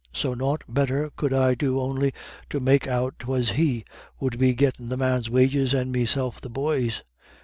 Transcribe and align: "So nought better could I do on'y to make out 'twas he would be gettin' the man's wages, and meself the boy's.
"So 0.13 0.33
nought 0.33 0.63
better 0.67 1.11
could 1.15 1.31
I 1.31 1.53
do 1.53 1.79
on'y 1.79 2.11
to 2.49 2.59
make 2.59 2.87
out 2.87 3.19
'twas 3.19 3.51
he 3.51 3.85
would 4.19 4.39
be 4.39 4.55
gettin' 4.55 4.89
the 4.89 4.97
man's 4.97 5.29
wages, 5.29 5.75
and 5.75 5.91
meself 5.91 6.41
the 6.41 6.49
boy's. 6.49 7.03